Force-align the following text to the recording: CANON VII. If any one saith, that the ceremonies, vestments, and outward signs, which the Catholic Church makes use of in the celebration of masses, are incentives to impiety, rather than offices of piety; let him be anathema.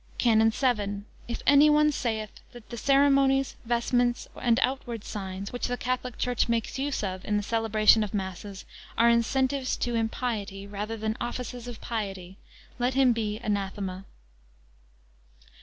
CANON 0.17 0.49
VII. 0.49 1.01
If 1.27 1.43
any 1.45 1.69
one 1.69 1.91
saith, 1.91 2.31
that 2.53 2.71
the 2.71 2.75
ceremonies, 2.77 3.55
vestments, 3.65 4.27
and 4.35 4.59
outward 4.63 5.03
signs, 5.03 5.53
which 5.53 5.67
the 5.67 5.77
Catholic 5.77 6.17
Church 6.17 6.49
makes 6.49 6.79
use 6.79 7.03
of 7.03 7.23
in 7.23 7.37
the 7.37 7.43
celebration 7.43 8.03
of 8.03 8.11
masses, 8.11 8.65
are 8.97 9.11
incentives 9.11 9.77
to 9.77 9.93
impiety, 9.93 10.65
rather 10.65 10.97
than 10.97 11.15
offices 11.21 11.67
of 11.67 11.81
piety; 11.81 12.37
let 12.79 12.95
him 12.95 13.13
be 13.13 13.37
anathema. 13.43 14.05